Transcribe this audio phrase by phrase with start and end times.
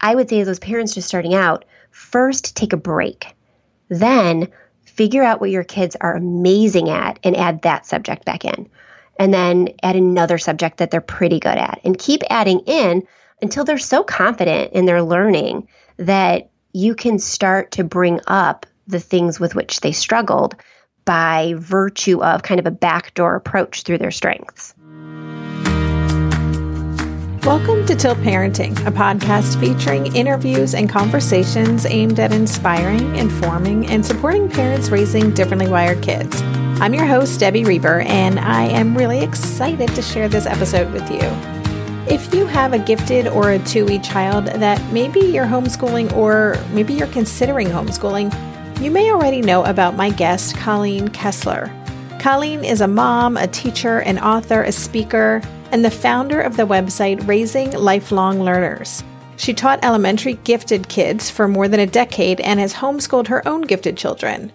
[0.00, 3.34] I would say those parents just starting out, first take a break.
[3.88, 4.48] Then
[4.84, 8.68] figure out what your kids are amazing at and add that subject back in.
[9.18, 13.06] And then add another subject that they're pretty good at and keep adding in
[13.42, 19.00] until they're so confident in their learning that you can start to bring up the
[19.00, 20.54] things with which they struggled
[21.04, 24.74] by virtue of kind of a backdoor approach through their strengths.
[27.48, 34.04] Welcome to Tilt Parenting, a podcast featuring interviews and conversations aimed at inspiring, informing, and
[34.04, 36.42] supporting parents raising differently wired kids.
[36.42, 41.10] I'm your host, Debbie Reber, and I am really excited to share this episode with
[41.10, 41.22] you.
[42.14, 46.92] If you have a gifted or a 2E child that maybe you're homeschooling or maybe
[46.92, 48.30] you're considering homeschooling,
[48.82, 51.72] you may already know about my guest, Colleen Kessler.
[52.18, 55.40] Colleen is a mom, a teacher, an author, a speaker,
[55.70, 59.04] and the founder of the website Raising Lifelong Learners.
[59.36, 63.62] She taught elementary gifted kids for more than a decade and has homeschooled her own
[63.62, 64.50] gifted children.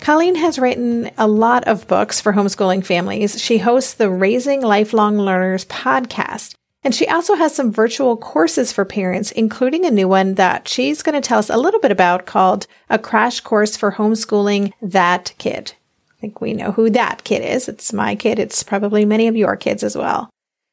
[0.00, 3.40] Colleen has written a lot of books for homeschooling families.
[3.40, 8.84] She hosts the Raising Lifelong Learners podcast, and she also has some virtual courses for
[8.84, 12.26] parents, including a new one that she's going to tell us a little bit about
[12.26, 15.72] called A Crash Course for Homeschooling That Kid.
[16.20, 17.66] I think we know who that kid is.
[17.66, 18.38] It's my kid.
[18.38, 20.28] It's probably many of your kids as well.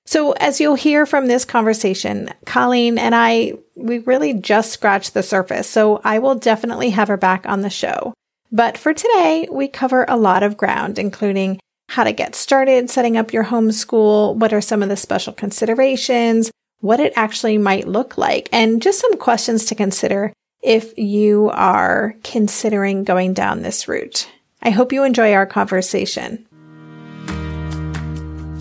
[0.06, 5.24] So, as you'll hear from this conversation, Colleen and I, we really just scratched the
[5.24, 5.70] surface.
[5.70, 8.14] So, I will definitely have her back on the show.
[8.52, 13.16] But for today, we cover a lot of ground, including how to get started setting
[13.16, 16.52] up your homeschool, what are some of the special considerations,
[16.82, 22.16] what it actually might look like, and just some questions to consider if you are
[22.24, 24.30] considering going down this route.
[24.62, 26.46] I hope you enjoy our conversation.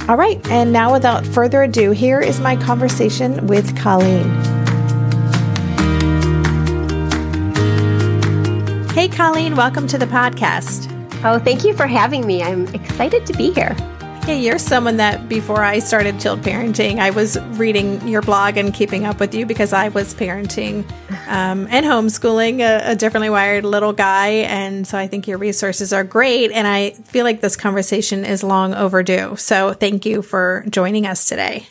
[0.08, 4.28] All right, and now without further ado, here is my conversation with Colleen.
[8.90, 10.92] Hey, Colleen, welcome to the podcast.
[11.24, 12.42] Oh, thank you for having me.
[12.42, 13.76] I'm excited to be here.
[14.26, 18.74] Hey, you're someone that before I started Tilt Parenting, I was reading your blog and
[18.74, 20.78] keeping up with you because I was parenting
[21.28, 24.30] um, and homeschooling a, a, differently wired little guy.
[24.30, 26.50] And so I think your resources are great.
[26.50, 29.36] And I feel like this conversation is long overdue.
[29.36, 31.68] So thank you for joining us today.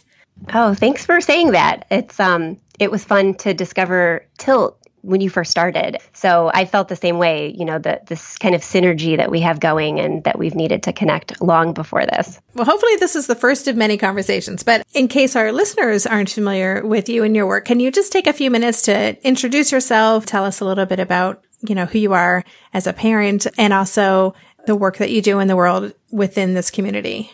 [0.53, 1.85] Oh, thanks for saying that.
[1.91, 5.97] It's um it was fun to discover Tilt when you first started.
[6.13, 9.41] So I felt the same way, you know, that this kind of synergy that we
[9.41, 12.39] have going and that we've needed to connect long before this.
[12.55, 16.31] Well, hopefully this is the first of many conversations, but in case our listeners aren't
[16.31, 19.71] familiar with you and your work, can you just take a few minutes to introduce
[19.71, 23.45] yourself, tell us a little bit about, you know, who you are as a parent
[23.57, 24.33] and also
[24.65, 27.31] the work that you do in the world within this community?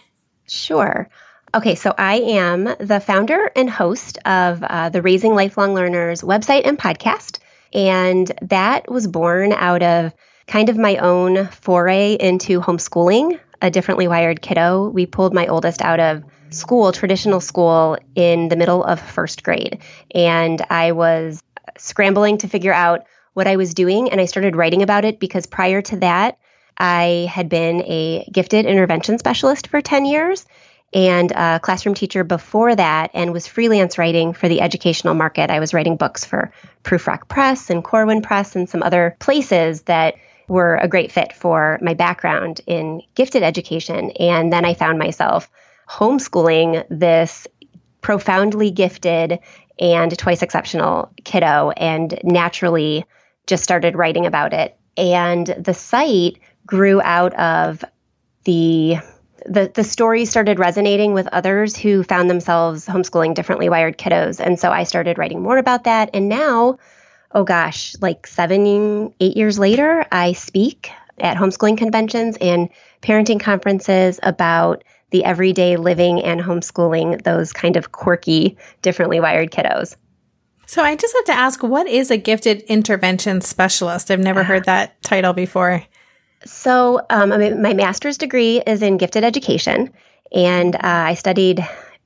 [0.47, 1.09] Sure.
[1.53, 6.61] Okay, so I am the founder and host of uh, the Raising Lifelong Learners website
[6.65, 7.39] and podcast.
[7.73, 10.13] And that was born out of
[10.47, 14.89] kind of my own foray into homeschooling a differently wired kiddo.
[14.89, 19.79] We pulled my oldest out of school, traditional school, in the middle of first grade.
[20.13, 21.41] And I was
[21.77, 24.09] scrambling to figure out what I was doing.
[24.09, 26.39] And I started writing about it because prior to that,
[26.77, 30.45] I had been a gifted intervention specialist for 10 years
[30.94, 35.50] and a classroom teacher before that and was freelance writing for the educational market.
[35.50, 36.52] I was writing books for
[36.84, 40.16] Prufrock Press and Corwin Press and some other places that
[40.47, 44.12] were a great fit for my background in gifted education.
[44.12, 45.50] And then I found myself
[45.88, 47.47] homeschooling this
[48.02, 49.40] profoundly gifted
[49.79, 53.06] and twice exceptional kiddo and naturally
[53.47, 54.78] just started writing about it.
[54.97, 57.85] And the site grew out of
[58.44, 58.97] the
[59.46, 64.40] the the story started resonating with others who found themselves homeschooling differently wired kiddos.
[64.40, 66.09] And so i started writing more about that.
[66.13, 66.78] And now
[67.34, 72.69] oh gosh like seven eight years later i speak at homeschooling conventions and
[73.02, 79.96] parenting conferences about the everyday living and homeschooling those kind of quirky differently wired kiddos.
[80.66, 84.11] So i just have to ask what is a gifted intervention specialist?
[84.11, 84.46] I've never ah.
[84.46, 85.84] heard that title before
[86.46, 87.29] so, um,
[87.61, 89.91] my master's degree is in gifted education,
[90.32, 91.66] and uh, I studied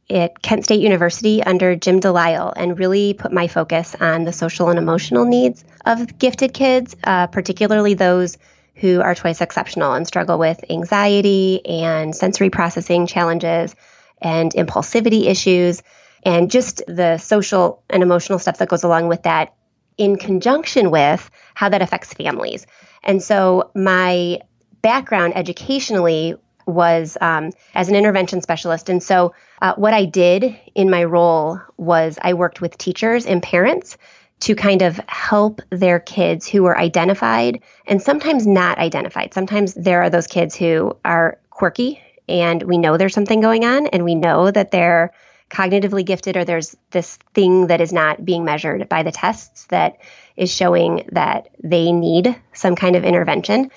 [0.10, 4.70] at Kent State University under Jim Delisle and really put my focus on the social
[4.70, 8.38] and emotional needs of gifted kids, uh, particularly those
[8.76, 13.74] who are twice exceptional and struggle with anxiety and sensory processing challenges
[14.22, 15.82] and impulsivity issues,
[16.24, 19.54] and just the social and emotional stuff that goes along with that
[19.98, 22.68] in conjunction with how that affects families.
[23.06, 24.40] And so my
[24.82, 26.36] background educationally
[26.68, 28.90] was um, as an intervention specialist.
[28.90, 33.42] And so uh, what I did in my role was I worked with teachers and
[33.42, 33.98] parents
[34.42, 39.34] to kind of help their kids who were identified and sometimes not identified.
[39.34, 43.88] Sometimes there are those kids who are quirky and we know there's something going on
[43.88, 45.14] and we know that they're
[45.50, 49.98] cognitively gifted or there's this thing that is not being measured by the tests that
[50.38, 53.72] is showing that they need some kind of intervention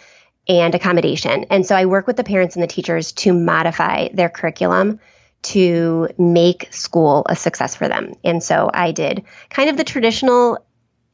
[0.48, 1.44] and accommodation.
[1.50, 4.98] And so I work with the parents and the teachers to modify their curriculum
[5.40, 8.14] to make school a success for them.
[8.24, 10.58] And so I did kind of the traditional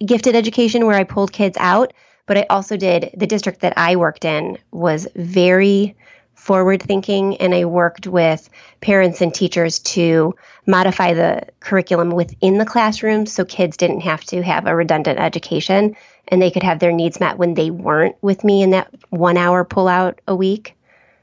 [0.05, 1.93] gifted education where I pulled kids out,
[2.27, 5.97] but I also did the district that I worked in was very
[6.35, 8.49] forward thinking and I worked with
[8.81, 10.35] parents and teachers to
[10.67, 15.97] modify the curriculum within the classroom so kids didn't have to have a redundant education
[16.29, 19.37] and they could have their needs met when they weren't with me in that 1
[19.37, 20.77] hour pull out a week.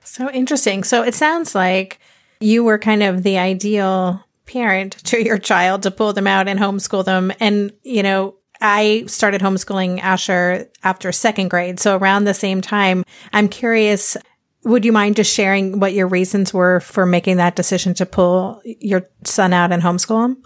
[0.03, 0.83] So interesting.
[0.83, 1.99] So it sounds like
[2.39, 6.59] you were kind of the ideal parent to your child to pull them out and
[6.59, 7.31] homeschool them.
[7.39, 11.79] And, you know, I started homeschooling Asher after second grade.
[11.79, 13.03] So around the same time,
[13.33, 14.17] I'm curious,
[14.63, 18.61] would you mind just sharing what your reasons were for making that decision to pull
[18.63, 20.43] your son out and homeschool him?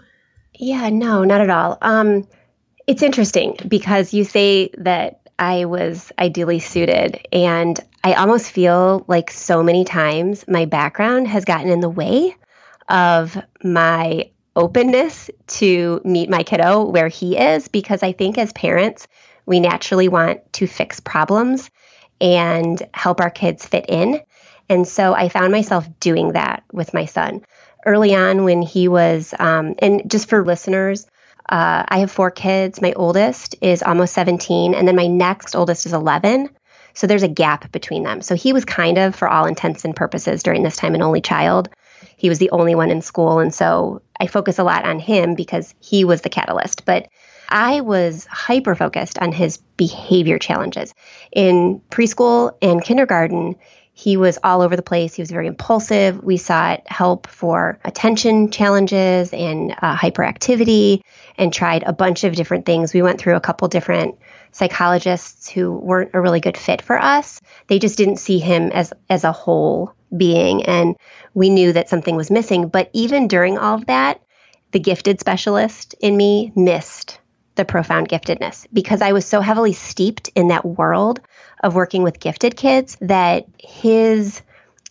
[0.54, 1.76] Yeah, no, not at all.
[1.82, 2.26] Um,
[2.86, 9.30] it's interesting because you say that I was ideally suited, and I almost feel like
[9.30, 12.34] so many times my background has gotten in the way
[12.88, 19.06] of my openness to meet my kiddo where he is because I think as parents,
[19.44, 21.70] we naturally want to fix problems
[22.20, 24.20] and help our kids fit in.
[24.68, 27.42] And so I found myself doing that with my son.
[27.84, 31.06] Early on, when he was, um, and just for listeners,
[31.48, 32.82] uh, I have four kids.
[32.82, 36.50] My oldest is almost 17, and then my next oldest is 11.
[36.94, 38.22] So there's a gap between them.
[38.22, 41.20] So he was kind of, for all intents and purposes, during this time, an only
[41.20, 41.68] child.
[42.16, 43.38] He was the only one in school.
[43.38, 46.84] And so I focus a lot on him because he was the catalyst.
[46.84, 47.08] But
[47.48, 50.94] I was hyper focused on his behavior challenges.
[51.32, 53.56] In preschool and kindergarten,
[53.98, 55.14] he was all over the place.
[55.14, 56.22] He was very impulsive.
[56.22, 61.00] We sought help for attention challenges and uh, hyperactivity
[61.38, 62.92] and tried a bunch of different things.
[62.92, 64.18] We went through a couple different
[64.52, 67.40] psychologists who weren't a really good fit for us.
[67.68, 70.94] They just didn't see him as as a whole being and
[71.32, 74.20] we knew that something was missing, but even during all of that,
[74.72, 77.18] the gifted specialist in me missed
[77.56, 81.20] the profound giftedness because I was so heavily steeped in that world
[81.62, 84.42] of working with gifted kids that his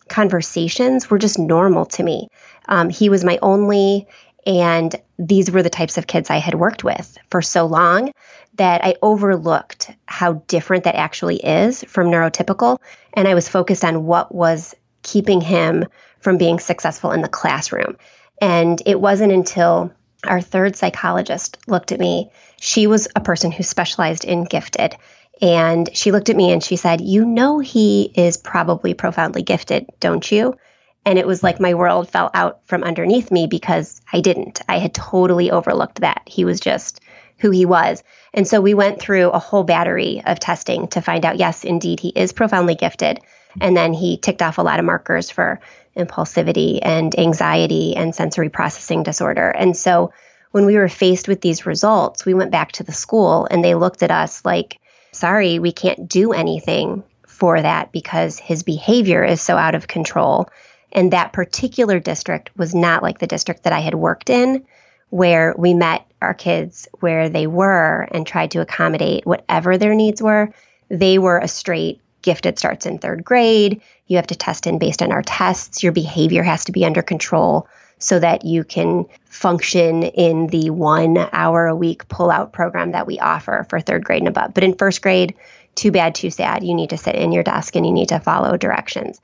[0.08, 2.28] conversations were just normal to me.
[2.68, 4.08] Um, he was my only,
[4.46, 8.12] and these were the types of kids I had worked with for so long
[8.56, 12.80] that I overlooked how different that actually is from neurotypical.
[13.14, 15.86] And I was focused on what was keeping him
[16.20, 17.98] from being successful in the classroom.
[18.42, 19.92] And it wasn't until
[20.26, 22.32] our third psychologist looked at me.
[22.60, 24.96] She was a person who specialized in gifted.
[25.42, 29.88] And she looked at me and she said, You know, he is probably profoundly gifted,
[30.00, 30.58] don't you?
[31.06, 34.62] And it was like my world fell out from underneath me because I didn't.
[34.68, 36.24] I had totally overlooked that.
[36.26, 37.02] He was just
[37.38, 38.02] who he was.
[38.34, 42.00] And so we went through a whole battery of testing to find out yes, indeed,
[42.00, 43.20] he is profoundly gifted.
[43.62, 45.60] And then he ticked off a lot of markers for
[45.96, 49.50] impulsivity and anxiety and sensory processing disorder.
[49.50, 50.12] And so
[50.56, 53.76] when we were faced with these results, we went back to the school and they
[53.76, 54.80] looked at us like,
[55.12, 60.48] sorry, we can't do anything for that because his behavior is so out of control.
[60.94, 64.66] And that particular district was not like the district that I had worked in,
[65.10, 70.22] where we met our kids where they were and tried to accommodate whatever their needs
[70.22, 70.54] were.
[70.88, 73.82] They were a straight gifted starts in third grade.
[74.08, 75.84] You have to test in based on our tests.
[75.84, 77.68] Your behavior has to be under control
[78.00, 83.08] so that you can function in the one hour a week pull out program that
[83.08, 84.54] we offer for third grade and above.
[84.54, 85.36] But in first grade,
[85.76, 86.64] too bad, too sad.
[86.64, 89.20] You need to sit in your desk and you need to follow directions.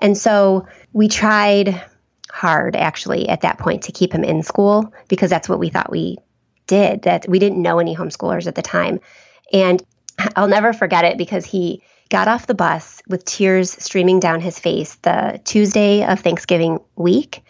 [0.00, 1.80] And so we tried
[2.30, 5.92] hard actually at that point to keep him in school because that's what we thought
[5.92, 6.18] we
[6.66, 7.02] did.
[7.02, 9.00] That we didn't know any homeschoolers at the time.
[9.52, 9.82] And
[10.36, 14.58] I'll never forget it because he got off the bus with tears streaming down his
[14.58, 17.42] face the Tuesday of Thanksgiving week.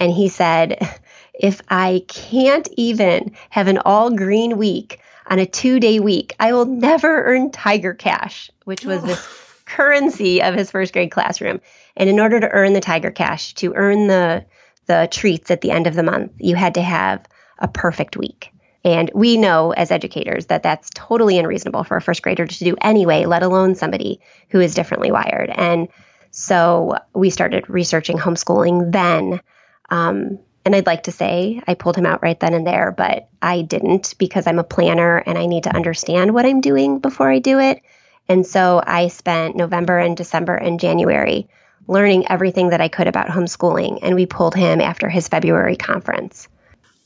[0.00, 0.98] And he said,
[1.34, 6.52] If I can't even have an all green week on a two day week, I
[6.52, 9.28] will never earn Tiger Cash, which was this
[9.66, 11.60] currency of his first grade classroom.
[11.96, 14.44] And in order to earn the Tiger Cash, to earn the
[14.86, 17.24] the treats at the end of the month, you had to have
[17.58, 18.52] a perfect week.
[18.82, 22.74] And we know as educators that that's totally unreasonable for a first grader to do
[22.80, 25.50] anyway, let alone somebody who is differently wired.
[25.50, 25.88] And
[26.30, 29.40] so we started researching homeschooling then.
[29.90, 33.28] Um, And I'd like to say I pulled him out right then and there, but
[33.40, 37.30] I didn't because I'm a planner and I need to understand what I'm doing before
[37.30, 37.80] I do it.
[38.28, 41.48] And so I spent November and December and January
[41.88, 44.00] learning everything that I could about homeschooling.
[44.02, 46.46] And we pulled him after his February conference.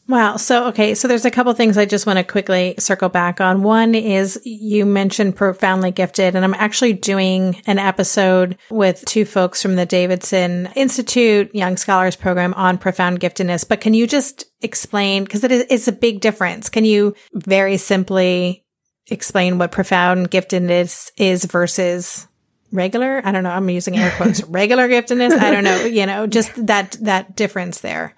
[0.06, 0.36] Wow.
[0.36, 0.94] So, okay.
[0.94, 3.62] So there's a couple things I just want to quickly circle back on.
[3.62, 9.62] One is you mentioned profoundly gifted and I'm actually doing an episode with two folks
[9.62, 13.66] from the Davidson Institute Young Scholars Program on profound giftedness.
[13.66, 16.68] But can you just explain, because it is, it's a big difference.
[16.68, 18.64] Can you very simply
[19.10, 22.28] explain what profound giftedness is versus
[22.72, 23.22] regular?
[23.24, 23.50] I don't know.
[23.50, 24.42] I'm using air quotes.
[24.48, 25.32] regular giftedness.
[25.32, 25.84] I don't know.
[25.86, 28.14] You know, just that, that difference there.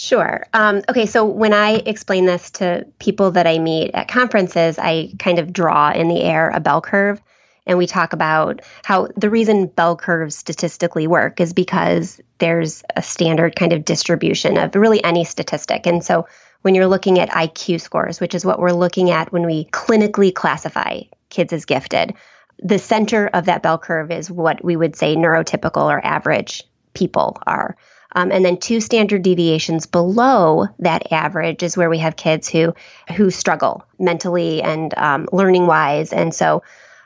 [0.00, 0.46] Sure.
[0.52, 5.12] Um, okay, so when I explain this to people that I meet at conferences, I
[5.18, 7.20] kind of draw in the air a bell curve.
[7.66, 13.02] And we talk about how the reason bell curves statistically work is because there's a
[13.02, 15.84] standard kind of distribution of really any statistic.
[15.84, 16.28] And so
[16.62, 20.32] when you're looking at IQ scores, which is what we're looking at when we clinically
[20.32, 22.14] classify kids as gifted,
[22.60, 26.62] the center of that bell curve is what we would say neurotypical or average
[26.94, 27.76] people are.
[28.12, 32.74] Um, and then two standard deviations below that average is where we have kids who
[33.14, 36.62] who struggle mentally and um, learning wise, and so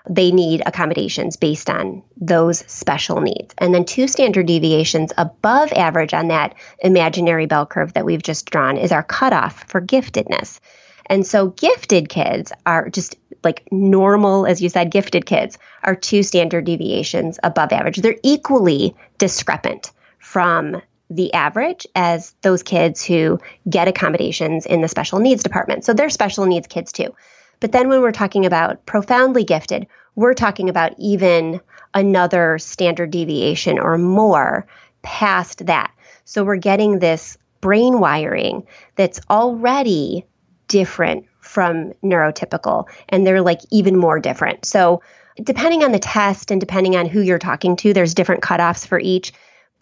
[0.08, 3.54] they need accommodations based on those special needs.
[3.58, 8.50] And then two standard deviations above average on that imaginary bell curve that we've just
[8.50, 10.58] drawn is our cutoff for giftedness.
[11.06, 16.22] And so gifted kids are just like normal, as you said, gifted kids are two
[16.22, 17.98] standard deviations above average.
[17.98, 20.80] They're equally discrepant from
[21.16, 23.38] the average as those kids who
[23.68, 25.84] get accommodations in the special needs department.
[25.84, 27.14] So they're special needs kids too.
[27.60, 31.60] But then when we're talking about profoundly gifted, we're talking about even
[31.94, 34.66] another standard deviation or more
[35.02, 35.92] past that.
[36.24, 38.66] So we're getting this brain wiring
[38.96, 40.26] that's already
[40.68, 44.64] different from neurotypical, and they're like even more different.
[44.64, 45.02] So
[45.42, 48.98] depending on the test and depending on who you're talking to, there's different cutoffs for
[48.98, 49.32] each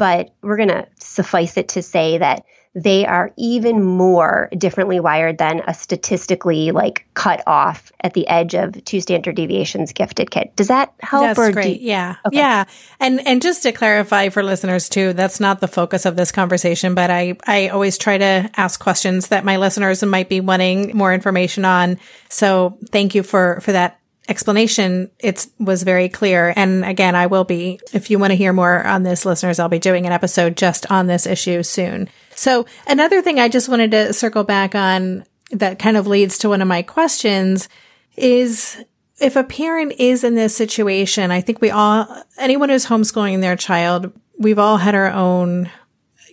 [0.01, 5.37] but we're going to suffice it to say that they are even more differently wired
[5.37, 10.49] than a statistically like cut off at the edge of two standard deviations gifted kid.
[10.57, 11.25] Does that help?
[11.37, 11.83] That's great.
[11.83, 12.17] You- yeah.
[12.25, 12.39] Okay.
[12.39, 12.65] Yeah.
[12.99, 16.95] And, and just to clarify for listeners too, that's not the focus of this conversation,
[16.95, 21.13] but I, I always try to ask questions that my listeners might be wanting more
[21.13, 21.99] information on.
[22.31, 24.00] So thank you for, for that
[24.31, 26.55] explanation, it was very clear.
[26.57, 29.69] And again, I will be, if you want to hear more on this, listeners, I'll
[29.69, 32.09] be doing an episode just on this issue soon.
[32.37, 36.49] So another thing I just wanted to circle back on that kind of leads to
[36.49, 37.69] one of my questions
[38.17, 38.83] is
[39.21, 42.07] if a parent is in this situation, I think we all,
[42.39, 45.71] anyone who's homeschooling their child, we've all had our own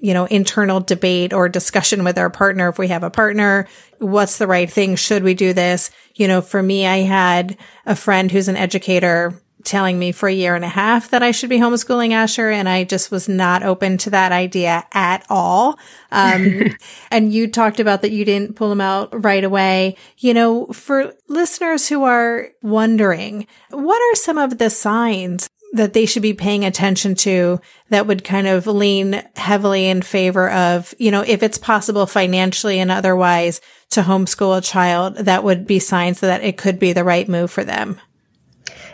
[0.01, 2.69] you know, internal debate or discussion with our partner.
[2.69, 3.67] If we have a partner,
[3.99, 4.95] what's the right thing?
[4.95, 5.91] Should we do this?
[6.15, 10.33] You know, for me, I had a friend who's an educator telling me for a
[10.33, 12.49] year and a half that I should be homeschooling Asher.
[12.49, 15.77] And I just was not open to that idea at all.
[16.11, 16.77] Um,
[17.11, 19.97] and you talked about that you didn't pull him out right away.
[20.17, 26.05] You know, for listeners who are wondering, what are some of the signs that they
[26.05, 27.59] should be paying attention to
[27.89, 32.79] that would kind of lean heavily in favor of, you know, if it's possible financially
[32.79, 33.59] and otherwise
[33.89, 37.51] to homeschool a child, that would be signs that it could be the right move
[37.51, 37.99] for them?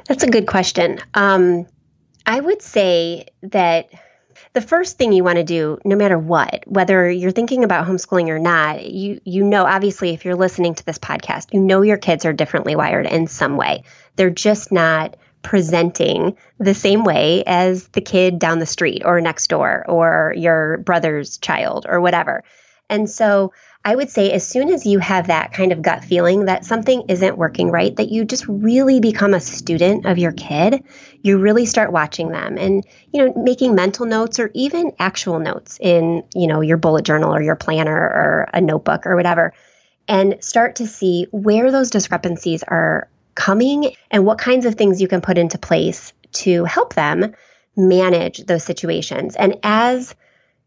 [0.08, 1.00] That's a good question.
[1.14, 1.68] Um,
[2.26, 3.90] I would say that
[4.54, 8.30] the first thing you want to do, no matter what, whether you're thinking about homeschooling
[8.30, 11.98] or not, you you know obviously if you're listening to this podcast, you know your
[11.98, 13.84] kids are differently wired in some way.
[14.16, 19.48] They're just not presenting the same way as the kid down the street or next
[19.48, 22.44] door or your brother's child or whatever.
[22.90, 23.54] And so
[23.86, 27.04] I would say as soon as you have that kind of gut feeling that something
[27.10, 30.84] isn't working right, that you just really become a student of your kid,
[31.22, 35.78] you really start watching them and, you know, making mental notes or even actual notes
[35.82, 39.54] in, you know, your bullet journal or your planner or a notebook or whatever
[40.08, 45.08] and start to see where those discrepancies are coming and what kinds of things you
[45.08, 47.34] can put into place to help them
[47.76, 49.36] manage those situations.
[49.36, 50.16] And as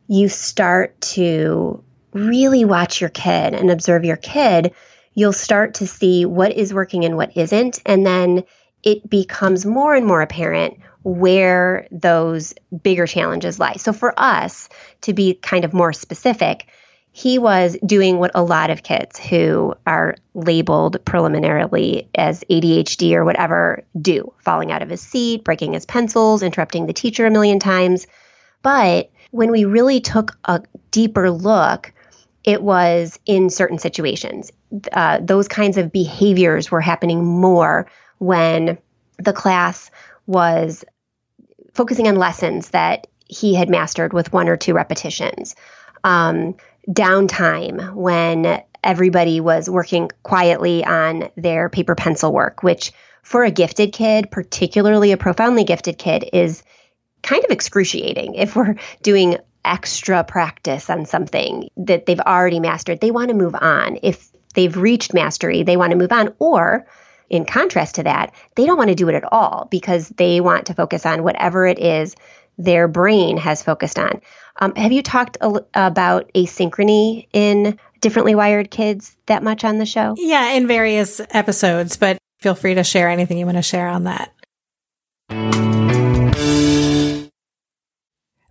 [0.09, 1.83] you start to
[2.13, 4.73] really watch your kid and observe your kid,
[5.15, 7.81] you'll start to see what is working and what isn't.
[7.87, 8.45] And then
[8.83, 13.75] it becomes more and more apparent where those bigger challenges lie.
[13.75, 14.69] So for us
[15.03, 16.69] to be kind of more specific,
[17.17, 23.25] he was doing what a lot of kids who are labeled preliminarily as ADHD or
[23.25, 27.59] whatever do falling out of his seat, breaking his pencils, interrupting the teacher a million
[27.59, 28.07] times.
[28.61, 31.91] But when we really took a deeper look,
[32.45, 34.53] it was in certain situations.
[34.93, 38.77] Uh, those kinds of behaviors were happening more when
[39.17, 39.91] the class
[40.27, 40.85] was
[41.73, 45.57] focusing on lessons that he had mastered with one or two repetitions.
[46.05, 46.55] Um,
[46.89, 53.93] downtime when everybody was working quietly on their paper pencil work, which for a gifted
[53.93, 56.63] kid, particularly a profoundly gifted kid, is
[57.23, 63.01] kind of excruciating if we're doing extra practice on something that they've already mastered.
[63.01, 63.99] They want to move on.
[64.03, 66.35] If they've reached mastery, they want to move on.
[66.39, 66.87] Or,
[67.29, 70.67] in contrast to that, they don't want to do it at all because they want
[70.67, 72.15] to focus on whatever it is
[72.59, 74.21] their brain has focused on.
[74.59, 79.87] Um, have you talked a, about asynchrony in differently wired kids that much on the
[79.87, 80.15] show?
[80.17, 84.05] Yeah, in various episodes, but feel free to share anything you want to share on
[84.05, 84.33] that.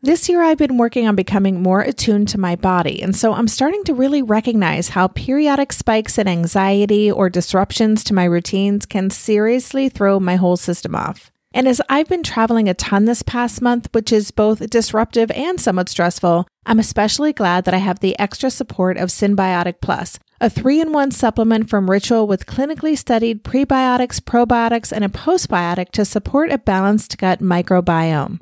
[0.01, 3.47] This year, I've been working on becoming more attuned to my body, and so I'm
[3.47, 9.09] starting to really recognize how periodic spikes in anxiety or disruptions to my routines can
[9.09, 11.31] seriously throw my whole system off.
[11.55, 15.59] And as I've been traveling a ton this past month, which is both disruptive and
[15.59, 20.49] somewhat stressful, I'm especially glad that I have the extra support of Synbiotic Plus, a
[20.49, 26.03] three in one supplement from Ritual with clinically studied prebiotics, probiotics, and a postbiotic to
[26.03, 28.41] support a balanced gut microbiome.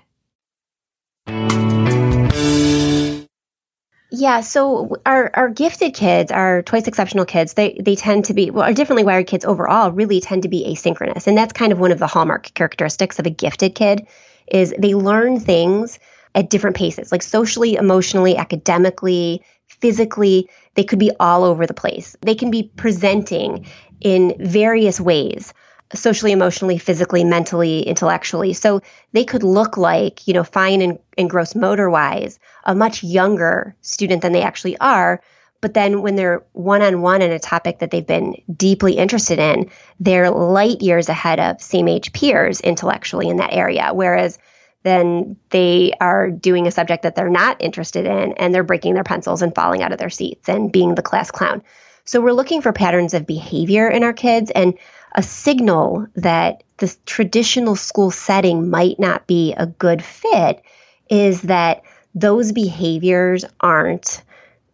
[4.13, 8.51] Yeah, so our, our gifted kids, our twice exceptional kids, they, they tend to be,
[8.51, 11.27] well, our differently wired kids overall really tend to be asynchronous.
[11.27, 14.05] And that's kind of one of the hallmark characteristics of a gifted kid
[14.47, 15.97] is they learn things
[16.35, 22.15] at different paces, like socially, emotionally, academically, physically, they could be all over the place.
[22.21, 23.65] They can be presenting
[24.01, 25.53] in various ways
[25.93, 28.53] socially, emotionally, physically, mentally, intellectually.
[28.53, 28.81] So
[29.13, 33.75] they could look like, you know, fine and, and gross motor wise, a much younger
[33.81, 35.21] student than they actually are.
[35.61, 39.37] But then when they're one on one in a topic that they've been deeply interested
[39.37, 43.91] in, they're light years ahead of same age peers intellectually in that area.
[43.93, 44.39] Whereas
[44.83, 49.03] then they are doing a subject that they're not interested in and they're breaking their
[49.03, 51.61] pencils and falling out of their seats and being the class clown.
[52.05, 54.49] So we're looking for patterns of behavior in our kids.
[54.51, 54.73] And
[55.15, 60.63] a signal that the traditional school setting might not be a good fit
[61.09, 61.83] is that
[62.15, 64.23] those behaviors aren't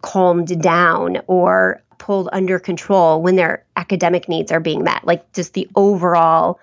[0.02, 5.06] calmed down or pulled under control when their academic needs are being met.
[5.06, 6.60] Like just the overall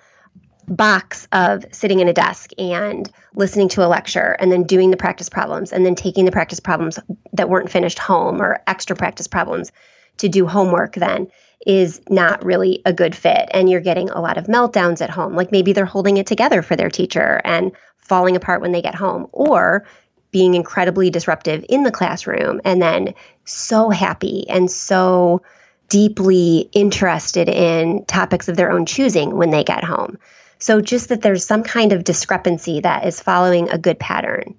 [0.66, 4.96] box of sitting in a desk and listening to a lecture and then doing the
[4.96, 6.98] practice problems and then taking the practice problems
[7.32, 9.72] that weren't finished home or extra practice problems
[10.16, 11.28] to do homework then
[11.66, 15.34] is not really a good fit and you're getting a lot of meltdowns at home
[15.34, 18.94] like maybe they're holding it together for their teacher and falling apart when they get
[18.94, 19.86] home or
[20.30, 23.14] being incredibly disruptive in the classroom and then
[23.44, 25.40] so happy and so
[25.88, 30.18] deeply interested in topics of their own choosing when they get home.
[30.58, 34.56] So, just that there's some kind of discrepancy that is following a good pattern.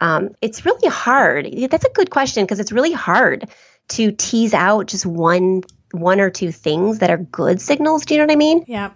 [0.00, 1.48] Um, it's really hard.
[1.70, 3.48] That's a good question because it's really hard
[3.88, 5.62] to tease out just one
[5.92, 8.04] one or two things that are good signals.
[8.04, 8.64] Do you know what I mean?
[8.66, 8.90] Yeah.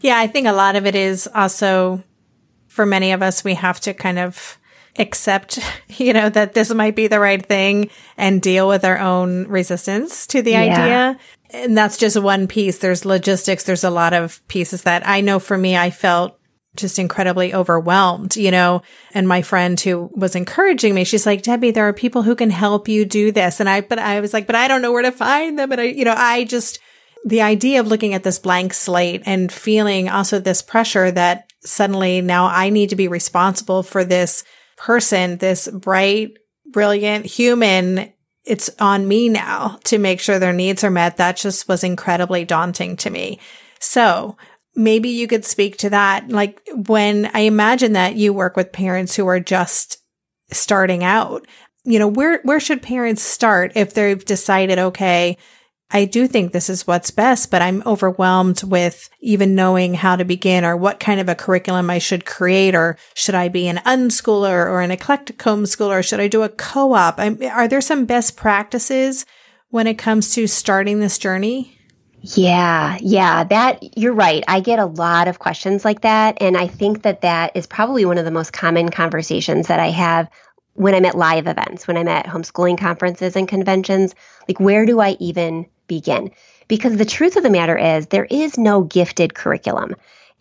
[0.00, 2.02] Yeah, I think a lot of it is also
[2.68, 4.58] for many of us we have to kind of
[4.98, 5.58] accept,
[5.88, 10.26] you know, that this might be the right thing and deal with our own resistance
[10.28, 10.58] to the yeah.
[10.60, 11.18] idea.
[11.50, 12.78] And that's just one piece.
[12.78, 13.64] There's logistics.
[13.64, 16.39] There's a lot of pieces that I know for me, I felt
[16.76, 21.72] just incredibly overwhelmed, you know, and my friend who was encouraging me, she's like, Debbie,
[21.72, 23.60] there are people who can help you do this.
[23.60, 25.72] And I, but I was like, but I don't know where to find them.
[25.72, 26.78] And I, you know, I just,
[27.24, 32.20] the idea of looking at this blank slate and feeling also this pressure that suddenly
[32.20, 34.44] now I need to be responsible for this
[34.76, 38.12] person, this bright, brilliant human,
[38.44, 41.18] it's on me now to make sure their needs are met.
[41.18, 43.38] That just was incredibly daunting to me.
[43.80, 44.36] So
[44.74, 46.28] maybe you could speak to that.
[46.28, 49.98] Like when I imagine that you work with parents who are just
[50.52, 51.46] starting out,
[51.84, 55.36] you know, where, where should parents start if they've decided, okay,
[55.92, 60.24] I do think this is what's best, but I'm overwhelmed with even knowing how to
[60.24, 63.78] begin or what kind of a curriculum I should create, or should I be an
[63.78, 67.18] unschooler or an eclectic homeschooler, or should I do a co-op?
[67.18, 69.26] I'm, are there some best practices
[69.70, 71.79] when it comes to starting this journey?
[72.22, 74.44] Yeah, yeah, that you're right.
[74.46, 76.36] I get a lot of questions like that.
[76.40, 79.88] And I think that that is probably one of the most common conversations that I
[79.88, 80.28] have
[80.74, 84.14] when I'm at live events, when I'm at homeschooling conferences and conventions.
[84.48, 86.30] Like, where do I even begin.
[86.68, 89.96] Because the truth of the matter is, there is no gifted curriculum.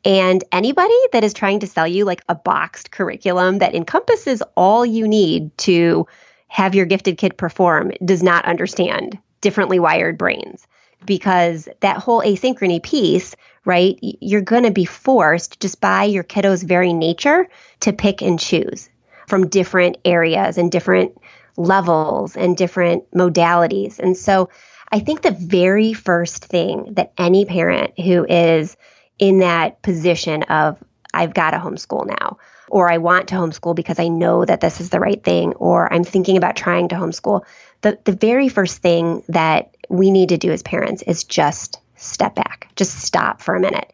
[0.05, 4.85] And anybody that is trying to sell you like a boxed curriculum that encompasses all
[4.85, 6.07] you need to
[6.47, 10.67] have your gifted kid perform does not understand differently wired brains.
[11.05, 13.35] Because that whole asynchrony piece,
[13.65, 17.47] right, you're going to be forced just by your kiddo's very nature
[17.81, 18.89] to pick and choose
[19.27, 21.17] from different areas and different
[21.55, 23.99] levels and different modalities.
[23.99, 24.49] And so
[24.91, 28.75] I think the very first thing that any parent who is
[29.19, 30.81] in that position of,
[31.13, 32.37] I've got to homeschool now,
[32.69, 35.91] or I want to homeschool because I know that this is the right thing, or
[35.91, 37.43] I'm thinking about trying to homeschool,
[37.81, 42.35] the, the very first thing that we need to do as parents is just step
[42.35, 43.91] back, just stop for a minute.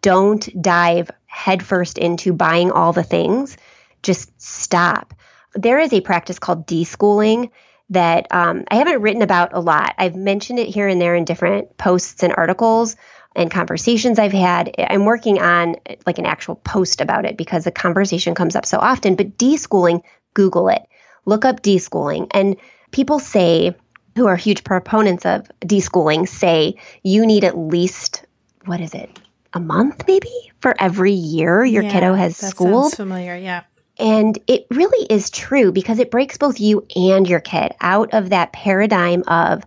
[0.00, 3.56] Don't dive headfirst into buying all the things.
[4.02, 5.14] Just stop.
[5.54, 7.50] There is a practice called deschooling
[7.90, 9.94] that um, I haven't written about a lot.
[9.98, 12.96] I've mentioned it here and there in different posts and articles
[13.34, 14.74] and conversations I've had.
[14.78, 18.78] I'm working on like an actual post about it because the conversation comes up so
[18.78, 19.14] often.
[19.14, 20.02] But deschooling,
[20.34, 20.82] Google it,
[21.24, 22.28] look up deschooling.
[22.32, 22.56] And
[22.90, 23.74] people say,
[24.18, 28.26] who are huge proponents of deschooling, say you need at least,
[28.64, 29.18] what is it,
[29.54, 32.92] a month maybe for every year your yeah, kiddo has that schooled.
[32.92, 33.62] Familiar, yeah.
[33.98, 38.30] And it really is true because it breaks both you and your kid out of
[38.30, 39.64] that paradigm of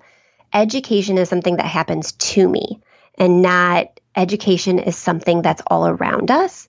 [0.53, 2.81] education is something that happens to me
[3.15, 6.67] and not education is something that's all around us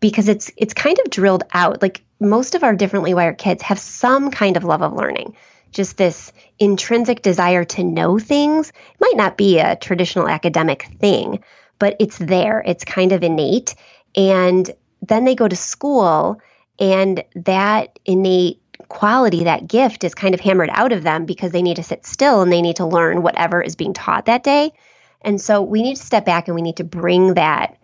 [0.00, 3.78] because it's it's kind of drilled out like most of our differently wired kids have
[3.78, 5.36] some kind of love of learning
[5.70, 11.42] just this intrinsic desire to know things it might not be a traditional academic thing
[11.78, 13.74] but it's there it's kind of innate
[14.16, 14.70] and
[15.02, 16.40] then they go to school
[16.78, 21.62] and that innate quality, that gift is kind of hammered out of them because they
[21.62, 24.72] need to sit still and they need to learn whatever is being taught that day.
[25.22, 27.78] And so we need to step back and we need to bring that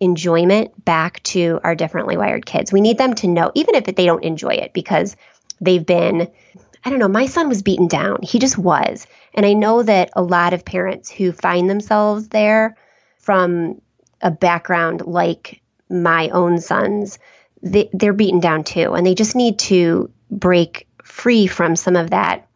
[0.00, 2.72] enjoyment back to our differently wired kids.
[2.72, 5.16] We need them to know, even if they don't enjoy it, because
[5.60, 6.28] they've been,
[6.84, 8.20] I don't know, my son was beaten down.
[8.22, 9.06] He just was.
[9.34, 12.76] And I know that a lot of parents who find themselves there
[13.18, 13.80] from
[14.20, 15.60] a background like
[15.90, 17.18] my own son's
[17.62, 22.10] they, they're beaten down too, and they just need to break free from some of
[22.10, 22.46] that.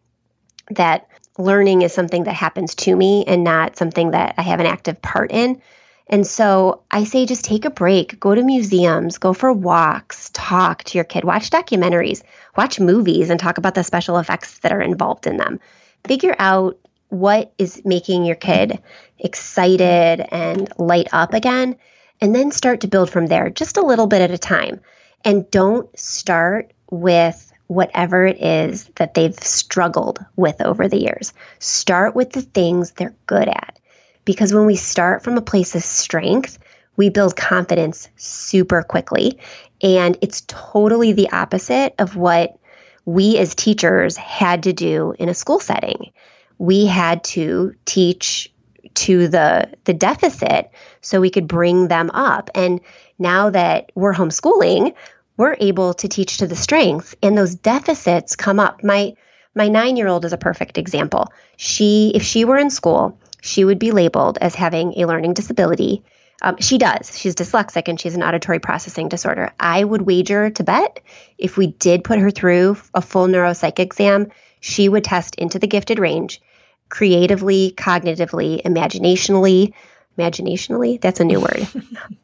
[0.71, 1.09] That
[1.39, 5.03] learning is something that happens to me and not something that I have an active
[5.03, 5.61] part in.
[6.07, 10.85] And so I say just take a break, go to museums, go for walks, talk
[10.85, 12.23] to your kid, watch documentaries,
[12.57, 15.59] watch movies, and talk about the special effects that are involved in them.
[16.05, 18.83] Figure out what is making your kid
[19.19, 21.77] excited and light up again,
[22.21, 24.81] and then start to build from there, just a little bit at a time.
[25.25, 31.33] And don't start with whatever it is that they've struggled with over the years.
[31.59, 33.79] Start with the things they're good at.
[34.25, 36.59] Because when we start from a place of strength,
[36.97, 39.39] we build confidence super quickly.
[39.83, 42.59] And it's totally the opposite of what
[43.05, 46.13] we as teachers had to do in a school setting.
[46.59, 48.53] We had to teach
[48.95, 52.51] to the the deficit so we could bring them up.
[52.55, 52.81] And
[53.19, 54.95] now that we're homeschooling,
[55.37, 58.85] we're able to teach to the strengths and those deficits come up.
[58.85, 59.15] My
[59.55, 61.29] my 9-year-old is a perfect example.
[61.57, 66.05] She if she were in school, she would be labeled as having a learning disability.
[66.43, 67.17] Um, she does.
[67.17, 69.53] She's dyslexic and she's an auditory processing disorder.
[69.61, 71.01] I would wager to bet
[71.39, 74.27] if we did put her through a full neuropsych exam,
[74.61, 76.43] she would test into the gifted range
[76.89, 79.73] creatively, cognitively, imaginationally.
[80.19, 81.01] Imaginationally?
[81.01, 81.67] That's a new word.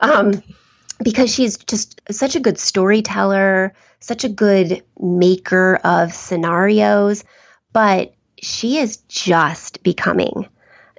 [0.01, 0.43] um,
[1.03, 7.25] because she's just such a good storyteller, such a good maker of scenarios,
[7.73, 10.49] but she is just becoming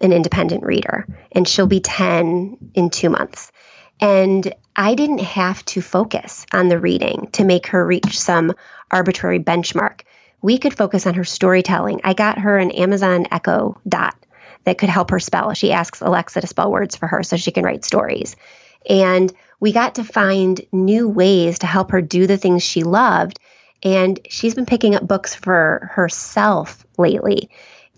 [0.01, 3.51] an independent reader and she'll be 10 in two months.
[3.99, 8.53] And I didn't have to focus on the reading to make her reach some
[8.89, 10.01] arbitrary benchmark.
[10.41, 12.01] We could focus on her storytelling.
[12.03, 14.15] I got her an Amazon Echo Dot
[14.63, 15.53] that could help her spell.
[15.53, 18.35] She asks Alexa to spell words for her so she can write stories.
[18.89, 23.39] And we got to find new ways to help her do the things she loved.
[23.83, 27.49] And she's been picking up books for herself lately.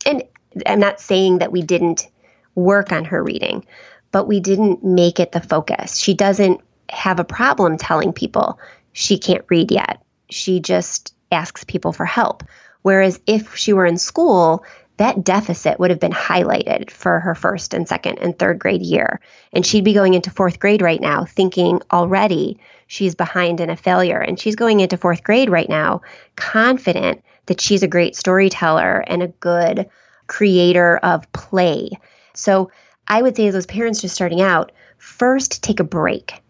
[0.06, 0.24] And
[0.66, 2.08] I'm not saying that we didn't
[2.56, 3.66] work on her reading,
[4.12, 5.98] but we didn't make it the focus.
[5.98, 8.60] She doesn't have a problem telling people
[8.94, 10.02] she can't read yet.
[10.30, 12.44] She just asks people for help.
[12.82, 14.66] Whereas if she were in school,
[14.98, 19.20] that deficit would have been highlighted for her first and second and third grade year.
[19.54, 23.76] And she'd be going into fourth grade right now thinking already she's behind and a
[23.76, 24.20] failure.
[24.20, 26.02] And she's going into fourth grade right now
[26.36, 29.90] confident that she's a great storyteller and a good
[30.32, 31.90] creator of play.
[32.34, 32.72] So
[33.06, 36.42] I would say those parents just starting out, first take a break.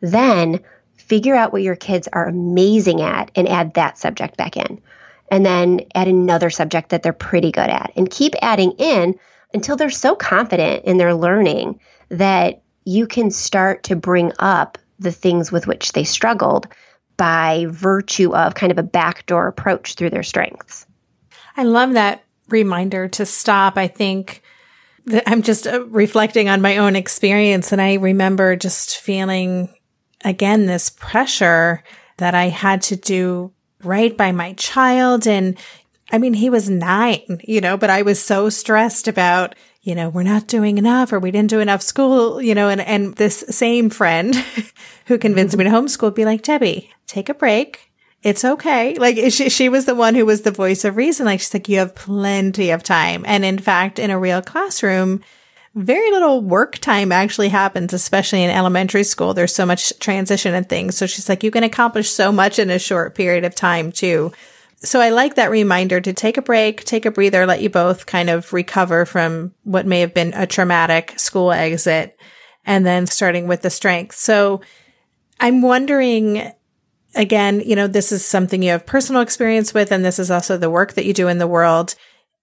[0.00, 0.60] Then
[0.96, 4.80] figure out what your kids are amazing at and add that subject back in
[5.30, 9.14] and then add another subject that they're pretty good at and keep adding in
[9.52, 15.12] until they're so confident in their learning that you can start to bring up the
[15.12, 16.68] things with which they struggled
[17.18, 20.86] by virtue of kind of a backdoor approach through their strengths.
[21.54, 23.76] I love that reminder to stop.
[23.76, 24.42] I think
[25.06, 29.68] that I'm just uh, reflecting on my own experience and I remember just feeling
[30.24, 31.82] again this pressure
[32.18, 35.26] that I had to do right by my child.
[35.26, 35.56] And
[36.10, 40.08] I mean, he was nine, you know, but I was so stressed about, you know,
[40.08, 43.44] we're not doing enough or we didn't do enough school, you know, and, and this
[43.50, 44.34] same friend
[45.06, 47.85] who convinced me to homeschool be like, Debbie, take a break.
[48.22, 48.94] It's okay.
[48.94, 51.26] Like she, she was the one who was the voice of reason.
[51.26, 53.24] Like she's like, you have plenty of time.
[53.26, 55.22] And in fact, in a real classroom,
[55.74, 59.34] very little work time actually happens, especially in elementary school.
[59.34, 60.96] There's so much transition and things.
[60.96, 64.32] So she's like, you can accomplish so much in a short period of time too.
[64.78, 68.06] So I like that reminder to take a break, take a breather, let you both
[68.06, 72.18] kind of recover from what may have been a traumatic school exit
[72.64, 74.16] and then starting with the strength.
[74.16, 74.60] So
[75.40, 76.52] I'm wondering
[77.16, 80.56] again, you know, this is something you have personal experience with, and this is also
[80.56, 81.94] the work that you do in the world.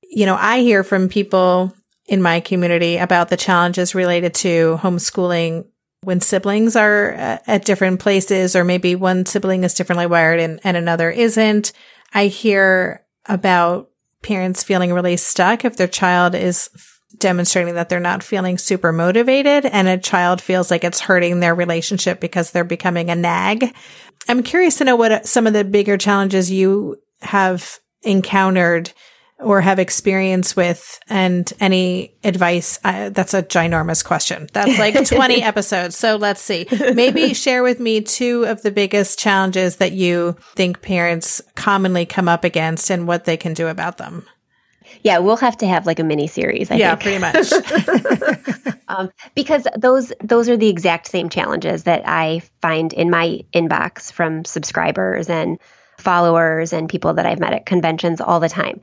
[0.01, 1.73] You know, I hear from people
[2.07, 5.65] in my community about the challenges related to homeschooling
[6.01, 10.59] when siblings are uh, at different places, or maybe one sibling is differently wired and,
[10.63, 11.71] and another isn't.
[12.13, 13.89] I hear about
[14.21, 16.69] parents feeling really stuck if their child is
[17.17, 21.53] demonstrating that they're not feeling super motivated and a child feels like it's hurting their
[21.53, 23.73] relationship because they're becoming a nag.
[24.27, 28.91] I'm curious to know what some of the bigger challenges you have encountered
[29.39, 32.79] or have experience with and any advice?
[32.83, 34.47] Uh, that's a ginormous question.
[34.53, 35.97] That's like 20 episodes.
[35.97, 36.67] So let's see.
[36.93, 42.27] Maybe share with me two of the biggest challenges that you think parents commonly come
[42.27, 44.25] up against and what they can do about them.
[45.04, 46.72] Yeah, we'll have to have like a mini series.
[46.72, 47.02] I yeah, think.
[47.02, 48.78] pretty much.
[48.88, 54.12] um, because those those are the exact same challenges that I find in my inbox
[54.12, 55.60] from subscribers and
[55.98, 58.82] followers and people that I've met at conventions all the time.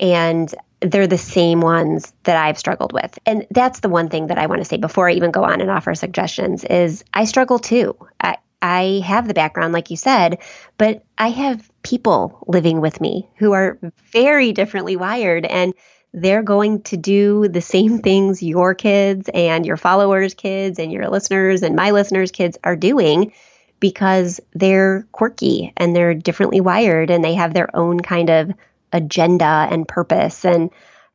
[0.00, 3.18] And they're the same ones that I've struggled with.
[3.26, 5.60] And that's the one thing that I want to say before I even go on
[5.60, 7.96] and offer suggestions is I struggle too.
[8.20, 10.38] I, I have the background, like you said,
[10.78, 13.78] but I have people living with me who are
[14.12, 15.74] very differently wired and
[16.12, 21.08] they're going to do the same things your kids and your followers' kids and your
[21.08, 23.32] listeners and my listeners' kids are doing
[23.78, 28.52] because they're quirky and they're differently wired and they have their own kind of
[28.92, 30.70] agenda and purpose and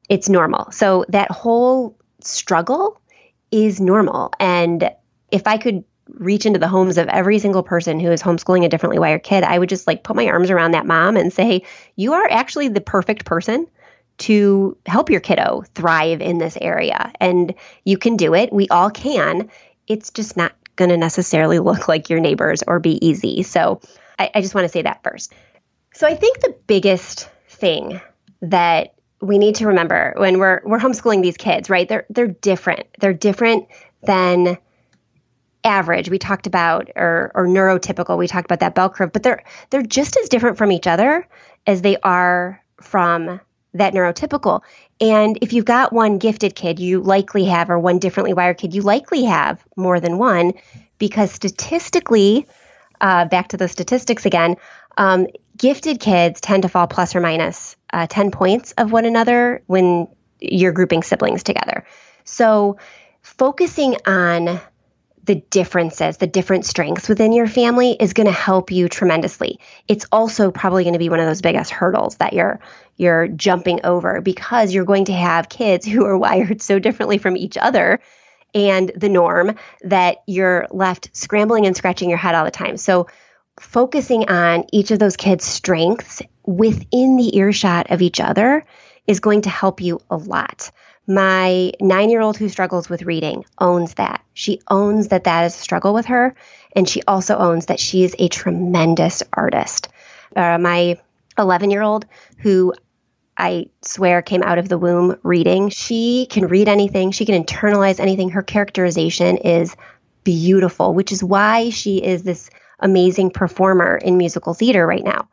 [0.10, 0.72] it's normal.
[0.72, 3.00] So that whole struggle
[3.52, 4.32] is normal.
[4.40, 4.90] And
[5.32, 8.70] if I could reach into the homes of every single person who is homeschooling a
[8.70, 11.64] differently wired kid, I would just like put my arms around that mom and say,
[11.96, 13.68] You are actually the perfect person
[14.18, 17.12] to help your kiddo thrive in this area.
[17.20, 18.54] And you can do it.
[18.54, 19.50] We all can.
[19.88, 23.44] It's just not going to necessarily look like your neighbors or be easy.
[23.44, 23.82] So
[24.20, 25.34] I, I just want to say that first.
[25.94, 28.00] So I think the biggest thing
[28.42, 31.88] that we need to remember when we're we're homeschooling these kids, right?
[31.88, 32.88] They're they're different.
[33.00, 33.68] They're different
[34.04, 34.58] than
[35.66, 36.10] average.
[36.10, 39.82] We talked about or or neurotypical we talked about that bell curve but they're they're
[39.82, 41.28] just as different from each other
[41.68, 43.42] as they are from
[43.74, 44.62] that neurotypical.
[45.02, 48.74] And if you've got one gifted kid you likely have or one differently wired kid
[48.74, 50.54] you likely have more than one
[50.98, 52.48] because statistically
[53.02, 54.56] uh, back to the statistics again
[54.98, 59.62] um, gifted kids tend to fall plus or minus, uh, 10 points of one another
[59.68, 60.08] when
[60.40, 61.86] you're grouping siblings together.
[62.24, 62.78] So
[63.22, 64.60] focusing on
[65.26, 69.60] the differences, the different strengths within your family is going to help you tremendously.
[69.88, 72.60] It's also probably going to be one of those biggest hurdles that you're
[72.98, 77.36] you're jumping over because you're going to have kids who are wired so differently from
[77.36, 78.00] each other
[78.54, 82.78] and the norm that you're left scrambling and scratching your head all the time.
[82.78, 83.08] So
[83.60, 88.64] focusing on each of those kids' strengths within the earshot of each other
[89.08, 90.72] is going to help you a lot.
[91.08, 94.24] My nine year old who struggles with reading owns that.
[94.34, 96.36] She owns that that is a struggle with her.
[96.76, 99.90] And she also owns that she is a tremendous artist.
[100.36, 101.00] Uh, my
[101.38, 102.06] 11 year old
[102.40, 102.74] who
[103.38, 108.00] I swear came out of the womb reading, she can read anything, she can internalize
[108.00, 108.30] anything.
[108.30, 109.76] Her characterization is
[110.24, 115.28] beautiful, which is why she is this amazing performer in musical theater right now.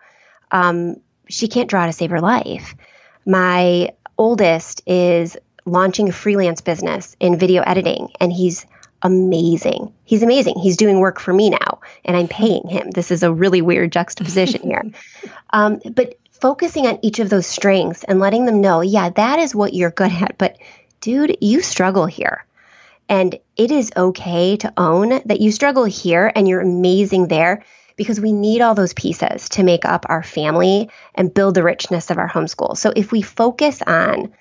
[0.51, 0.97] Um,
[1.29, 2.75] she can't draw to save her life.
[3.25, 8.67] My oldest is launching a freelance business in video editing, and he's
[9.03, 9.93] amazing.
[10.05, 10.59] He's amazing.
[10.59, 12.91] He's doing work for me now, and I'm paying him.
[12.91, 14.85] This is a really weird juxtaposition here.
[15.55, 19.55] Um, but focusing on each of those strengths and letting them know, yeah, that is
[19.55, 20.57] what you're good at, but
[21.03, 22.47] dude, you struggle here.
[23.07, 27.65] And it is okay to own that you struggle here and you're amazing there
[27.97, 32.11] because we need all those pieces to make up our family and build the richness
[32.11, 32.77] of our homeschool.
[32.77, 34.33] So if we focus on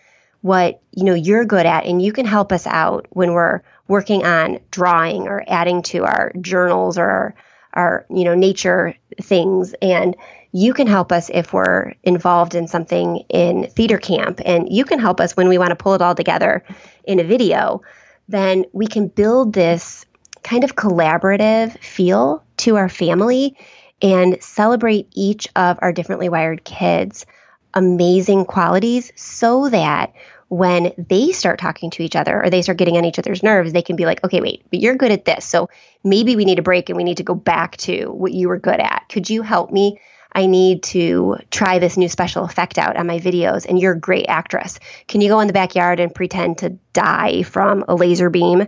[0.42, 4.26] what you know you're good at and you can help us out when we're working
[4.26, 7.36] on drawing or adding to our journals or
[7.74, 9.74] our, you know nature things.
[9.82, 10.16] And
[10.52, 15.00] you can help us if we're involved in something in theater camp and you can
[15.00, 16.64] help us when we want to pull it all together
[17.06, 17.82] in a video.
[18.28, 20.06] Then we can build this
[20.44, 23.58] kind of collaborative feel to our family
[24.02, 27.26] and celebrate each of our differently wired kids
[27.74, 30.14] amazing qualities so that
[30.50, 33.72] when they start talking to each other or they start getting on each other's nerves,
[33.72, 35.46] they can be like, okay, wait, but you're good at this.
[35.46, 35.70] So
[36.04, 38.60] maybe we need a break and we need to go back to what you were
[38.60, 39.06] good at.
[39.08, 39.98] Could you help me?
[40.34, 44.00] I need to try this new special effect out on my videos, and you're a
[44.00, 44.80] great actress.
[45.08, 48.68] Can you go in the backyard and pretend to die from a laser beam?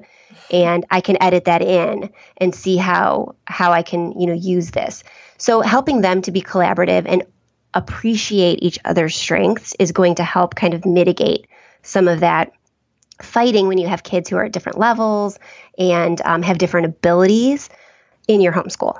[0.51, 4.71] And I can edit that in and see how how I can, you know, use
[4.71, 5.03] this.
[5.37, 7.23] So helping them to be collaborative and
[7.73, 11.47] appreciate each other's strengths is going to help kind of mitigate
[11.81, 12.51] some of that
[13.21, 15.37] fighting when you have kids who are at different levels
[15.77, 17.69] and um, have different abilities
[18.27, 18.99] in your homeschool.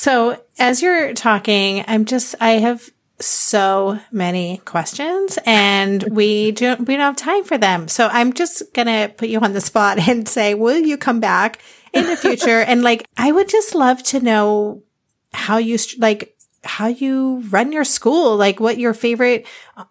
[0.00, 2.88] So, as you're talking, I'm just, I have
[3.18, 7.86] so many questions and we don't, we don't have time for them.
[7.86, 11.20] So I'm just going to put you on the spot and say, will you come
[11.20, 11.60] back
[11.92, 12.60] in the future?
[12.62, 14.82] and like, I would just love to know
[15.34, 16.34] how you, like,
[16.64, 19.46] how you run your school, like what your favorite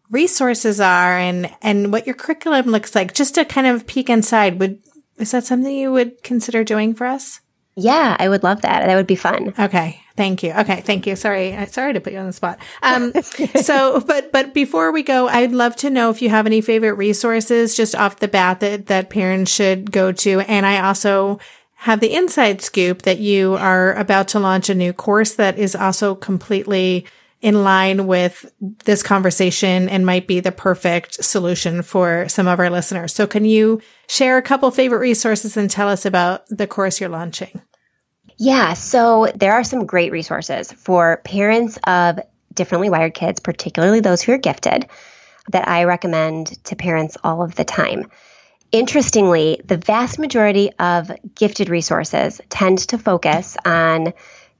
[0.10, 4.60] resources are and, and what your curriculum looks like, just to kind of peek inside.
[4.60, 4.82] Would,
[5.18, 7.41] is that something you would consider doing for us?
[7.80, 8.86] Yeah, I would love that.
[8.86, 9.53] That would be fun.
[9.57, 10.01] Okay.
[10.15, 10.51] Thank you.
[10.51, 10.82] Okay.
[10.82, 11.15] Thank you.
[11.15, 11.57] Sorry.
[11.67, 12.59] Sorry to put you on the spot.
[12.84, 13.13] Um,
[13.61, 16.93] so, but, but before we go, I'd love to know if you have any favorite
[16.93, 20.41] resources just off the bat that, that parents should go to.
[20.41, 21.39] And I also
[21.75, 25.75] have the inside scoop that you are about to launch a new course that is
[25.75, 27.05] also completely
[27.41, 28.51] in line with
[28.84, 33.13] this conversation and might be the perfect solution for some of our listeners.
[33.13, 37.09] So can you share a couple favorite resources and tell us about the course you're
[37.09, 37.61] launching?
[38.41, 42.19] Yeah, so there are some great resources for parents of
[42.53, 44.87] differently wired kids, particularly those who are gifted,
[45.49, 48.09] that I recommend to parents all of the time.
[48.71, 54.13] Interestingly, the vast majority of gifted resources tend to focus on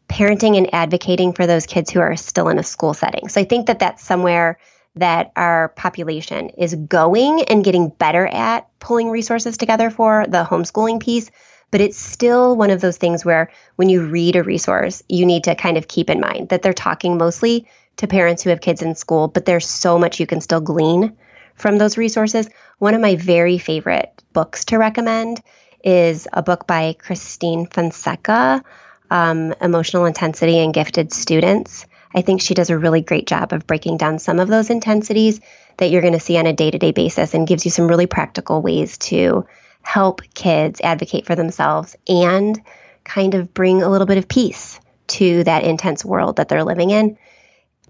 [0.10, 3.30] parenting and advocating for those kids who are still in a school setting.
[3.30, 4.60] So I think that that's somewhere
[4.96, 11.00] that our population is going and getting better at pulling resources together for the homeschooling
[11.00, 11.32] piece
[11.72, 15.44] but it's still one of those things where when you read a resource, you need
[15.44, 17.68] to kind of keep in mind that they're talking mostly
[17.98, 21.16] to parents who have kids in school, but there's so much you can still glean
[21.56, 22.50] from those resources.
[22.80, 25.42] One of my very favorite books to recommend
[25.84, 28.64] is a book by Christine Fonseca,
[29.12, 31.86] um, Emotional Intensity and Gifted Students.
[32.16, 35.40] I think she does a really great job of breaking down some of those intensities
[35.78, 37.88] that you're going to see on a day to day basis and gives you some
[37.88, 39.46] really practical ways to
[39.82, 42.62] help kids advocate for themselves and
[43.04, 46.92] kind of bring a little bit of peace to that intense world that they're living
[46.92, 47.18] in.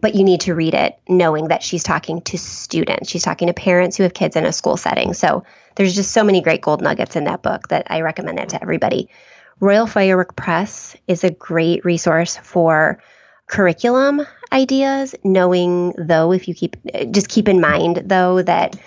[0.01, 3.09] But you need to read it knowing that she's talking to students.
[3.09, 5.13] She's talking to parents who have kids in a school setting.
[5.13, 5.43] So
[5.75, 8.61] there's just so many great gold nuggets in that book that I recommend that to
[8.61, 9.09] everybody.
[9.59, 13.03] Royal Firework Press is a great resource for
[13.47, 16.77] curriculum ideas, knowing though, if you keep
[17.11, 18.79] just keep in mind though that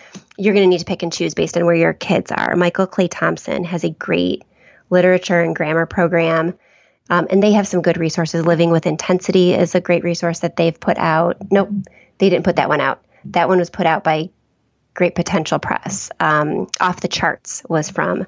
[0.43, 2.57] you're going to need to pick and choose based on where your kids are.
[2.57, 4.43] Michael Clay Thompson has a great
[4.91, 6.59] literature and grammar program.
[7.11, 8.45] Um, and they have some good resources.
[8.45, 11.37] Living with Intensity is a great resource that they've put out.
[11.51, 11.71] Nope,
[12.19, 13.05] they didn't put that one out.
[13.27, 14.31] That one was put out by
[14.95, 16.11] Great Potential Press.
[16.19, 18.27] Um, Off the Charts was from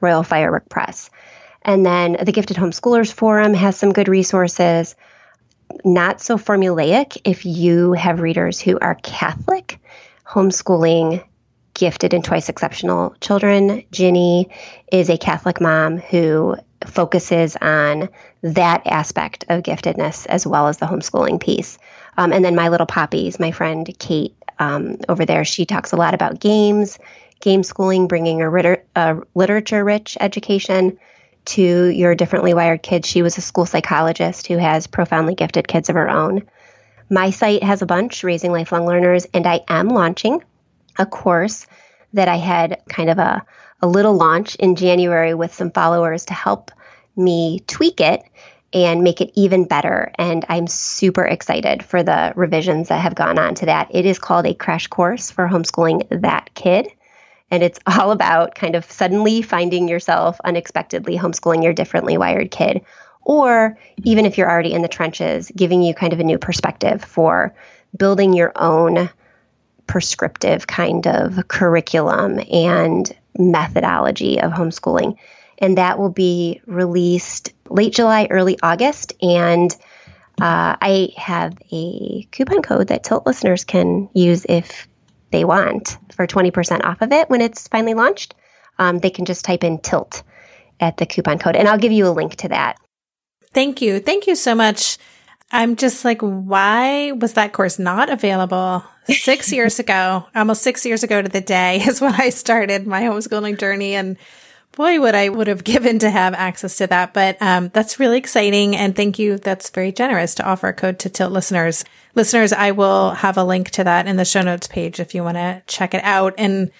[0.00, 1.10] Royal Firework Press.
[1.62, 4.96] And then the Gifted Homeschoolers Forum has some good resources.
[5.84, 9.78] Not so formulaic if you have readers who are Catholic.
[10.26, 11.24] Homeschooling
[11.74, 13.84] gifted and twice exceptional children.
[13.90, 14.50] Ginny
[14.90, 16.56] is a Catholic mom who
[16.86, 18.08] focuses on
[18.42, 21.78] that aspect of giftedness as well as the homeschooling piece.
[22.16, 25.96] Um, and then My Little Poppies, my friend Kate um, over there, she talks a
[25.96, 26.98] lot about games,
[27.40, 30.98] game schooling, bringing a, a literature rich education
[31.44, 33.08] to your differently wired kids.
[33.08, 36.42] She was a school psychologist who has profoundly gifted kids of her own.
[37.10, 40.42] My site has a bunch, Raising Lifelong Learners, and I am launching
[40.98, 41.66] a course
[42.12, 43.44] that I had kind of a,
[43.80, 46.70] a little launch in January with some followers to help
[47.16, 48.22] me tweak it
[48.72, 50.12] and make it even better.
[50.18, 53.88] And I'm super excited for the revisions that have gone on to that.
[53.90, 56.88] It is called a crash course for homeschooling that kid.
[57.50, 62.82] And it's all about kind of suddenly finding yourself unexpectedly homeschooling your differently wired kid.
[63.24, 67.04] Or even if you're already in the trenches, giving you kind of a new perspective
[67.04, 67.54] for
[67.96, 69.10] building your own
[69.86, 75.16] prescriptive kind of curriculum and methodology of homeschooling.
[75.58, 79.12] And that will be released late July, early August.
[79.22, 79.74] And
[80.40, 84.88] uh, I have a coupon code that Tilt listeners can use if
[85.30, 88.34] they want for 20% off of it when it's finally launched.
[88.78, 90.22] Um, they can just type in TILT
[90.80, 92.76] at the coupon code, and I'll give you a link to that.
[93.52, 94.00] Thank you.
[94.00, 94.98] Thank you so much.
[95.52, 100.26] I'm just like, why was that course not available six years ago?
[100.34, 103.94] Almost six years ago to the day is when I started my homeschooling journey.
[103.94, 104.16] And
[104.72, 107.12] boy, would I would have given to have access to that.
[107.12, 108.74] But um, that's really exciting.
[108.74, 109.36] And thank you.
[109.36, 111.84] That's very generous to offer a code to Tilt listeners.
[112.14, 115.22] Listeners, I will have a link to that in the show notes page if you
[115.22, 116.34] want to check it out.
[116.38, 116.70] And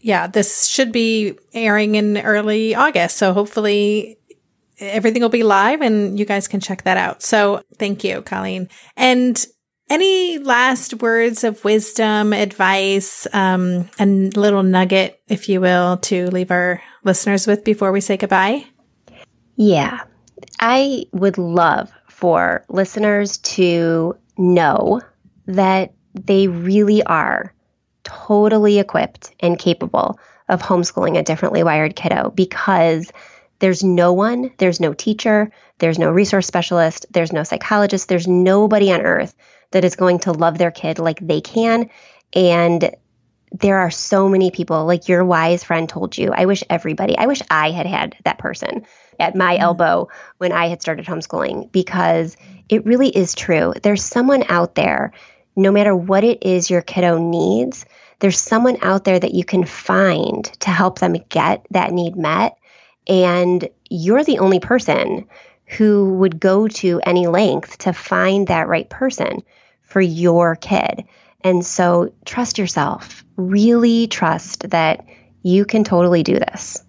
[0.00, 3.16] yeah, this should be airing in early August.
[3.16, 4.17] So hopefully
[4.80, 7.22] everything will be live and you guys can check that out.
[7.22, 8.68] So thank you, Colleen.
[8.96, 9.44] And
[9.90, 16.50] any last words of wisdom, advice, um, and little nugget, if you will, to leave
[16.50, 18.66] our listeners with before we say goodbye?
[19.56, 20.00] Yeah.
[20.60, 25.00] I would love for listeners to know
[25.46, 27.54] that they really are
[28.04, 30.18] totally equipped and capable
[30.48, 33.10] of homeschooling a differently wired kiddo because
[33.58, 38.92] there's no one, there's no teacher, there's no resource specialist, there's no psychologist, there's nobody
[38.92, 39.34] on earth
[39.70, 41.90] that is going to love their kid like they can.
[42.32, 42.94] And
[43.52, 46.32] there are so many people, like your wise friend told you.
[46.32, 48.86] I wish everybody, I wish I had had that person
[49.18, 49.62] at my mm-hmm.
[49.62, 52.36] elbow when I had started homeschooling because
[52.68, 53.72] it really is true.
[53.82, 55.12] There's someone out there,
[55.56, 57.86] no matter what it is your kiddo needs,
[58.20, 62.57] there's someone out there that you can find to help them get that need met
[63.08, 65.26] and you're the only person
[65.66, 69.42] who would go to any length to find that right person
[69.82, 71.04] for your kid.
[71.42, 73.24] And so trust yourself.
[73.36, 75.06] Really trust that
[75.42, 76.82] you can totally do this.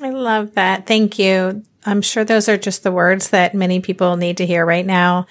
[0.00, 0.86] I love that.
[0.86, 1.64] Thank you.
[1.84, 5.26] I'm sure those are just the words that many people need to hear right now.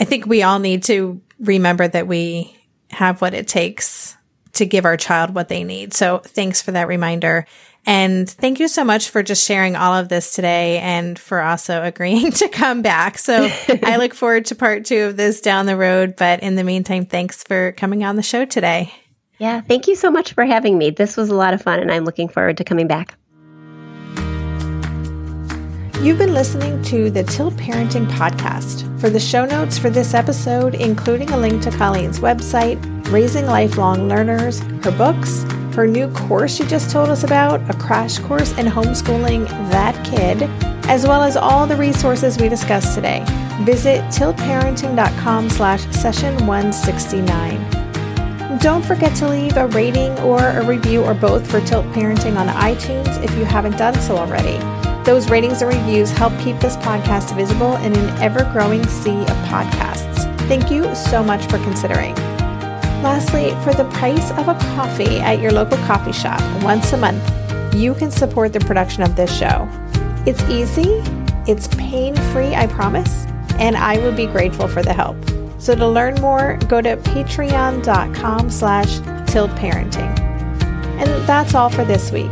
[0.00, 2.56] I think we all need to remember that we
[2.90, 4.16] have what it takes
[4.54, 5.94] to give our child what they need.
[5.94, 7.46] So thanks for that reminder.
[7.84, 11.82] And thank you so much for just sharing all of this today and for also
[11.82, 13.18] agreeing to come back.
[13.18, 13.50] So
[13.82, 16.14] I look forward to part two of this down the road.
[16.16, 18.92] But in the meantime, thanks for coming on the show today.
[19.38, 20.90] Yeah, thank you so much for having me.
[20.90, 23.16] This was a lot of fun, and I'm looking forward to coming back.
[26.02, 29.00] You've been listening to the Tilt Parenting Podcast.
[29.00, 32.76] For the show notes for this episode, including a link to Colleen's website,
[33.12, 35.44] Raising Lifelong Learners, her books,
[35.76, 40.42] her new course she just told us about, a crash course in homeschooling that kid,
[40.90, 43.24] as well as all the resources we discussed today.
[43.60, 48.58] Visit tiltparenting.com slash session 169.
[48.58, 52.48] Don't forget to leave a rating or a review or both for Tilt Parenting on
[52.48, 54.58] iTunes if you haven't done so already.
[55.04, 59.36] Those ratings and reviews help keep this podcast visible in an ever growing sea of
[59.48, 60.12] podcasts.
[60.46, 62.14] Thank you so much for considering.
[63.02, 67.74] Lastly, for the price of a coffee at your local coffee shop once a month,
[67.74, 69.68] you can support the production of this show.
[70.24, 71.02] It's easy,
[71.48, 73.26] it's pain free, I promise,
[73.58, 75.16] and I would be grateful for the help.
[75.58, 78.98] So to learn more, go to patreon.com slash
[79.30, 80.20] tiltparenting.
[81.00, 82.30] And that's all for this week.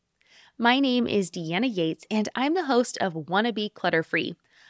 [0.58, 4.34] My name is Deanna Yates, and I'm the host of Wanna Be Clutter Free,